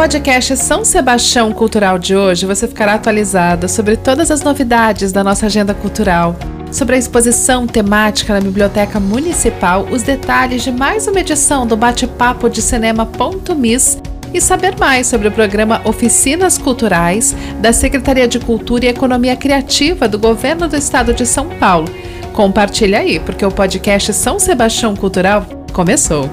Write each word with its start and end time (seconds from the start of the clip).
podcast 0.00 0.56
São 0.56 0.82
Sebastião 0.82 1.52
Cultural 1.52 1.98
de 1.98 2.16
hoje, 2.16 2.46
você 2.46 2.66
ficará 2.66 2.94
atualizada 2.94 3.68
sobre 3.68 3.98
todas 3.98 4.30
as 4.30 4.42
novidades 4.42 5.12
da 5.12 5.22
nossa 5.22 5.44
agenda 5.44 5.74
cultural, 5.74 6.34
sobre 6.72 6.96
a 6.96 6.98
exposição 6.98 7.66
temática 7.66 8.32
na 8.32 8.40
Biblioteca 8.40 8.98
Municipal, 8.98 9.86
os 9.90 10.02
detalhes 10.02 10.62
de 10.62 10.72
mais 10.72 11.06
uma 11.06 11.20
edição 11.20 11.66
do 11.66 11.76
Bate-Papo 11.76 12.48
de 12.48 12.62
Cinema.mis 12.62 13.98
e 14.32 14.40
saber 14.40 14.74
mais 14.78 15.06
sobre 15.06 15.28
o 15.28 15.32
programa 15.32 15.82
Oficinas 15.84 16.56
Culturais 16.56 17.36
da 17.60 17.70
Secretaria 17.70 18.26
de 18.26 18.40
Cultura 18.40 18.86
e 18.86 18.88
Economia 18.88 19.36
Criativa 19.36 20.08
do 20.08 20.18
Governo 20.18 20.66
do 20.66 20.76
Estado 20.76 21.12
de 21.12 21.26
São 21.26 21.46
Paulo. 21.60 21.90
Compartilha 22.32 23.00
aí, 23.00 23.20
porque 23.20 23.44
o 23.44 23.50
podcast 23.50 24.14
São 24.14 24.38
Sebastião 24.38 24.96
Cultural 24.96 25.44
começou. 25.74 26.30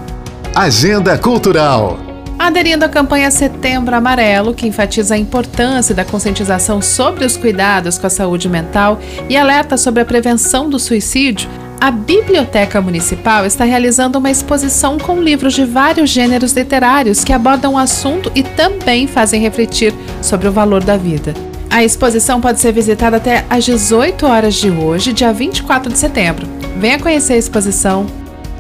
Agenda 0.56 1.18
Cultural. 1.18 2.07
Aderindo 2.48 2.86
à 2.86 2.88
campanha 2.88 3.30
Setembro 3.30 3.94
Amarelo, 3.94 4.54
que 4.54 4.66
enfatiza 4.66 5.16
a 5.16 5.18
importância 5.18 5.94
da 5.94 6.06
conscientização 6.06 6.82
sobre 6.82 7.26
os 7.26 7.36
cuidados 7.36 7.98
com 7.98 8.08
a 8.08 8.10
saúde 8.10 8.48
mental 8.48 9.02
e 9.28 9.36
alerta 9.36 9.76
sobre 9.76 10.02
a 10.02 10.06
prevenção 10.06 10.70
do 10.70 10.80
suicídio, 10.80 11.50
a 11.82 11.92
Biblioteca 11.92 12.80
Municipal 12.80 13.46
está 13.46 13.66
realizando 13.66 14.18
uma 14.18 14.32
exposição 14.32 14.98
com 14.98 15.22
livros 15.22 15.56
de 15.56 15.66
vários 15.66 16.10
gêneros 16.10 16.54
literários 16.54 17.22
que 17.22 17.34
abordam 17.34 17.74
o 17.74 17.78
assunto 17.78 18.32
e 18.34 18.42
também 18.42 19.08
fazem 19.08 19.42
refletir 19.42 19.94
sobre 20.22 20.48
o 20.48 20.52
valor 20.52 20.82
da 20.82 20.96
vida. 20.96 21.34
A 21.70 21.84
exposição 21.84 22.40
pode 22.40 22.62
ser 22.62 22.72
visitada 22.72 23.18
até 23.18 23.46
às 23.50 23.66
18 23.66 24.26
horas 24.26 24.56
de 24.56 24.72
hoje, 24.72 25.12
dia 25.12 25.34
24 25.34 25.92
de 25.92 26.00
setembro. 26.00 26.48
Venha 26.78 26.98
conhecer 26.98 27.34
a 27.34 27.38
exposição. 27.38 28.06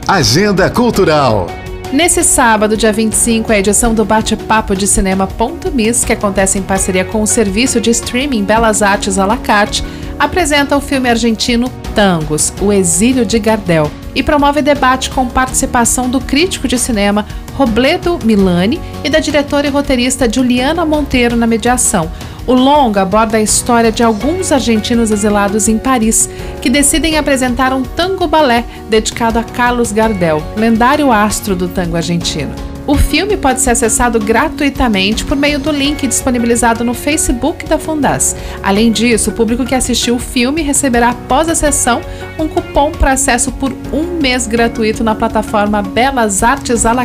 Agenda 0.05 0.69
Cultural. 0.69 1.47
Nesse 1.91 2.21
sábado, 2.21 2.75
dia 2.75 2.91
25, 2.91 3.49
é 3.51 3.55
a 3.55 3.59
edição 3.59 3.93
do 3.93 4.03
Bate-Papo 4.03 4.75
de 4.75 4.85
Cinema.mis, 4.85 6.03
que 6.03 6.11
acontece 6.11 6.59
em 6.59 6.61
parceria 6.61 7.05
com 7.05 7.21
o 7.21 7.27
serviço 7.27 7.79
de 7.79 7.89
streaming 7.91 8.43
Belas 8.43 8.81
Artes 8.81 9.17
à 9.17 9.25
la 9.25 9.37
carte, 9.37 9.85
apresenta 10.19 10.75
o 10.75 10.81
filme 10.81 11.09
argentino 11.09 11.71
Tangos, 11.95 12.51
O 12.61 12.73
Exílio 12.73 13.25
de 13.25 13.39
Gardel, 13.39 13.89
e 14.13 14.21
promove 14.21 14.61
debate 14.61 15.09
com 15.09 15.27
participação 15.27 16.09
do 16.09 16.19
crítico 16.19 16.67
de 16.67 16.77
cinema 16.77 17.25
Robledo 17.53 18.19
Milani 18.21 18.81
e 19.03 19.09
da 19.09 19.19
diretora 19.19 19.67
e 19.67 19.69
roteirista 19.69 20.31
Juliana 20.31 20.85
Monteiro 20.85 21.37
na 21.37 21.47
mediação, 21.47 22.11
o 22.47 22.53
longa 22.53 23.01
aborda 23.01 23.37
a 23.37 23.41
história 23.41 23.91
de 23.91 24.01
alguns 24.01 24.51
argentinos 24.51 25.11
exilados 25.11 25.67
em 25.67 25.77
Paris 25.77 26.29
que 26.61 26.69
decidem 26.69 27.17
apresentar 27.17 27.73
um 27.73 27.83
tango 27.83 28.25
balé 28.25 28.63
dedicado 28.89 29.37
a 29.37 29.43
Carlos 29.43 29.91
Gardel, 29.91 30.41
lendário 30.55 31.11
astro 31.11 31.55
do 31.55 31.67
tango 31.67 31.97
argentino. 31.97 32.55
O 32.87 32.95
filme 32.95 33.35
pode 33.35 33.59
ser 33.59 33.71
acessado 33.71 34.17
gratuitamente 34.17 35.25
por 35.25 35.35
meio 35.35 35.59
do 35.59 35.71
link 35.71 36.07
disponibilizado 36.07 36.85
no 36.85 36.93
Facebook 36.93 37.65
da 37.65 37.77
Fundas. 37.77 38.33
Além 38.63 38.93
disso, 38.93 39.29
o 39.29 39.33
público 39.33 39.65
que 39.65 39.75
assistiu 39.75 40.15
o 40.15 40.19
filme 40.19 40.61
receberá 40.61 41.09
após 41.09 41.49
a 41.49 41.55
sessão 41.55 41.99
um 42.39 42.47
cupom 42.47 42.93
para 42.93 43.11
acesso 43.11 43.51
por 43.51 43.73
um 43.91 44.21
mês 44.21 44.47
gratuito 44.47 45.03
na 45.03 45.13
plataforma 45.13 45.81
Belas 45.81 46.41
Artes 46.43 46.85
à. 46.85 46.95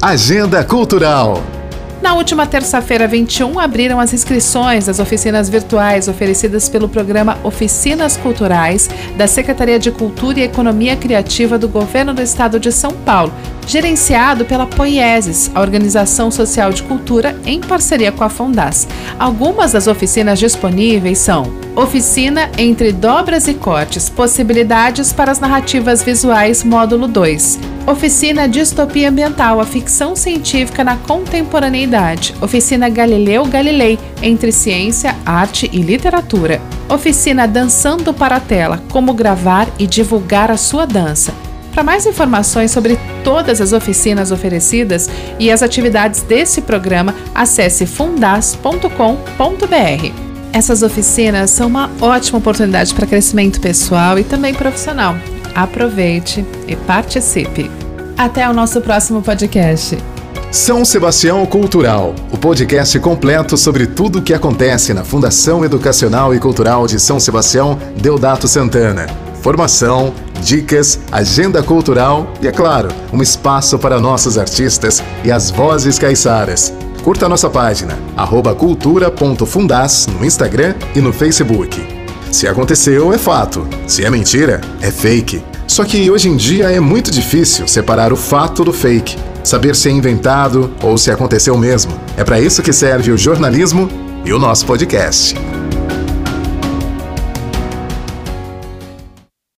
Agenda 0.00 0.64
Cultural. 0.64 1.55
Na 2.02 2.14
última 2.14 2.46
terça-feira, 2.46 3.08
21, 3.08 3.58
abriram 3.58 3.98
as 3.98 4.12
inscrições 4.12 4.86
das 4.86 4.98
oficinas 4.98 5.48
virtuais 5.48 6.08
oferecidas 6.08 6.68
pelo 6.68 6.88
programa 6.88 7.38
Oficinas 7.42 8.16
Culturais 8.16 8.88
da 9.16 9.26
Secretaria 9.26 9.78
de 9.78 9.90
Cultura 9.90 10.40
e 10.40 10.42
Economia 10.42 10.94
Criativa 10.94 11.58
do 11.58 11.68
Governo 11.68 12.12
do 12.12 12.20
Estado 12.20 12.60
de 12.60 12.70
São 12.70 12.92
Paulo, 12.92 13.32
gerenciado 13.66 14.44
pela 14.44 14.66
Poieses, 14.66 15.50
a 15.54 15.60
Organização 15.60 16.30
Social 16.30 16.72
de 16.72 16.82
Cultura, 16.82 17.38
em 17.44 17.60
parceria 17.60 18.12
com 18.12 18.24
a 18.24 18.28
Fundas. 18.28 18.86
Algumas 19.18 19.72
das 19.72 19.86
oficinas 19.86 20.38
disponíveis 20.38 21.18
são 21.18 21.66
Oficina 21.76 22.50
entre 22.56 22.90
dobras 22.90 23.46
e 23.46 23.52
cortes, 23.52 24.08
possibilidades 24.08 25.12
para 25.12 25.30
as 25.30 25.38
narrativas 25.38 26.02
visuais, 26.02 26.64
módulo 26.64 27.06
2. 27.06 27.58
Oficina 27.86 28.48
Distopia 28.48 29.10
Ambiental, 29.10 29.60
a 29.60 29.64
ficção 29.66 30.16
científica 30.16 30.82
na 30.82 30.96
contemporaneidade. 30.96 32.34
Oficina 32.40 32.88
Galileu 32.88 33.44
Galilei, 33.44 33.98
entre 34.22 34.52
ciência, 34.52 35.14
arte 35.26 35.68
e 35.70 35.82
literatura. 35.82 36.62
Oficina 36.88 37.46
Dançando 37.46 38.14
para 38.14 38.36
a 38.36 38.40
Tela, 38.40 38.82
como 38.90 39.12
gravar 39.12 39.68
e 39.78 39.86
divulgar 39.86 40.50
a 40.50 40.56
sua 40.56 40.86
dança. 40.86 41.45
Para 41.76 41.84
mais 41.84 42.06
informações 42.06 42.70
sobre 42.70 42.98
todas 43.22 43.60
as 43.60 43.74
oficinas 43.74 44.30
oferecidas 44.30 45.10
e 45.38 45.50
as 45.50 45.62
atividades 45.62 46.22
desse 46.22 46.62
programa, 46.62 47.14
acesse 47.34 47.84
fundas.com.br. 47.84 48.88
Essas 50.54 50.82
oficinas 50.82 51.50
são 51.50 51.66
uma 51.66 51.90
ótima 52.00 52.38
oportunidade 52.38 52.94
para 52.94 53.06
crescimento 53.06 53.60
pessoal 53.60 54.18
e 54.18 54.24
também 54.24 54.54
profissional. 54.54 55.16
Aproveite 55.54 56.46
e 56.66 56.74
participe. 56.74 57.70
Até 58.16 58.48
o 58.48 58.54
nosso 58.54 58.80
próximo 58.80 59.20
podcast. 59.20 59.98
São 60.50 60.82
Sebastião 60.82 61.44
Cultural, 61.44 62.14
o 62.32 62.38
podcast 62.38 62.98
completo 63.00 63.54
sobre 63.58 63.86
tudo 63.86 64.20
o 64.20 64.22
que 64.22 64.32
acontece 64.32 64.94
na 64.94 65.04
Fundação 65.04 65.62
Educacional 65.62 66.34
e 66.34 66.38
Cultural 66.38 66.86
de 66.86 66.98
São 66.98 67.20
Sebastião 67.20 67.78
Deodato 68.00 68.48
Santana. 68.48 69.06
Formação, 69.42 70.14
dicas, 70.40 70.98
agenda 71.10 71.62
cultural 71.62 72.32
e, 72.40 72.48
é 72.48 72.52
claro, 72.52 72.88
um 73.12 73.22
espaço 73.22 73.78
para 73.78 74.00
nossos 74.00 74.38
artistas 74.38 75.02
e 75.24 75.30
as 75.30 75.50
vozes 75.50 75.98
caiçaras. 75.98 76.72
Curta 77.02 77.28
nossa 77.28 77.48
página, 77.48 77.96
cultura.fundas, 78.58 80.06
no 80.06 80.24
Instagram 80.24 80.74
e 80.94 81.00
no 81.00 81.12
Facebook. 81.12 81.80
Se 82.32 82.46
aconteceu, 82.48 83.12
é 83.12 83.18
fato. 83.18 83.66
Se 83.86 84.04
é 84.04 84.10
mentira, 84.10 84.60
é 84.80 84.90
fake. 84.90 85.42
Só 85.66 85.84
que 85.84 86.10
hoje 86.10 86.28
em 86.28 86.36
dia 86.36 86.70
é 86.70 86.80
muito 86.80 87.10
difícil 87.10 87.66
separar 87.66 88.12
o 88.12 88.16
fato 88.16 88.64
do 88.64 88.72
fake, 88.72 89.16
saber 89.42 89.74
se 89.74 89.88
é 89.88 89.92
inventado 89.92 90.72
ou 90.82 90.98
se 90.98 91.10
aconteceu 91.10 91.56
mesmo. 91.56 91.92
É 92.16 92.24
para 92.24 92.40
isso 92.40 92.62
que 92.62 92.72
serve 92.72 93.10
o 93.10 93.16
jornalismo 93.16 93.88
e 94.24 94.32
o 94.32 94.38
nosso 94.38 94.66
podcast. 94.66 95.34